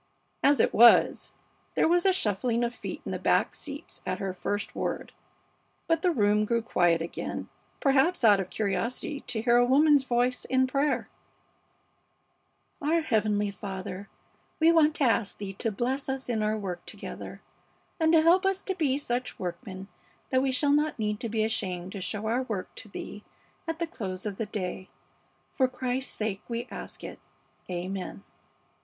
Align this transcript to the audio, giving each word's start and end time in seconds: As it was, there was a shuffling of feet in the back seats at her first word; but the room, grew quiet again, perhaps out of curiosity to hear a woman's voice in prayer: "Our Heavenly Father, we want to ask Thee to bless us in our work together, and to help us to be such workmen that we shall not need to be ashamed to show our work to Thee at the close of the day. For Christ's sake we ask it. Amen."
As 0.41 0.59
it 0.59 0.73
was, 0.73 1.33
there 1.75 1.87
was 1.87 2.07
a 2.07 2.11
shuffling 2.11 2.63
of 2.63 2.73
feet 2.73 3.03
in 3.05 3.11
the 3.11 3.19
back 3.19 3.53
seats 3.53 4.01
at 4.03 4.17
her 4.17 4.33
first 4.33 4.73
word; 4.73 5.11
but 5.85 6.01
the 6.01 6.09
room, 6.09 6.43
grew 6.43 6.63
quiet 6.63 7.03
again, 7.03 7.49
perhaps 7.79 8.23
out 8.23 8.39
of 8.39 8.49
curiosity 8.49 9.19
to 9.27 9.43
hear 9.43 9.57
a 9.57 9.63
woman's 9.63 10.01
voice 10.03 10.43
in 10.45 10.65
prayer: 10.65 11.07
"Our 12.81 13.01
Heavenly 13.01 13.51
Father, 13.51 14.09
we 14.59 14.71
want 14.71 14.95
to 14.95 15.03
ask 15.03 15.37
Thee 15.37 15.53
to 15.59 15.71
bless 15.71 16.09
us 16.09 16.29
in 16.29 16.41
our 16.41 16.57
work 16.57 16.83
together, 16.87 17.43
and 17.99 18.11
to 18.11 18.23
help 18.23 18.43
us 18.43 18.63
to 18.63 18.73
be 18.73 18.97
such 18.97 19.37
workmen 19.37 19.87
that 20.31 20.41
we 20.41 20.51
shall 20.51 20.71
not 20.73 20.97
need 20.97 21.19
to 21.19 21.29
be 21.29 21.43
ashamed 21.43 21.91
to 21.91 22.01
show 22.01 22.25
our 22.25 22.41
work 22.41 22.73
to 22.77 22.89
Thee 22.89 23.23
at 23.67 23.77
the 23.77 23.85
close 23.85 24.25
of 24.25 24.37
the 24.37 24.47
day. 24.47 24.89
For 25.53 25.67
Christ's 25.67 26.11
sake 26.15 26.41
we 26.47 26.67
ask 26.71 27.03
it. 27.03 27.19
Amen." 27.69 28.23